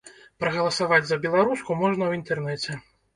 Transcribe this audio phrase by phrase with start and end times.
[0.43, 2.79] Прагаласаваць за беларуску можна ў інтэрнэце.